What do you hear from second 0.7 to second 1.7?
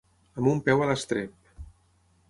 a l'estrep.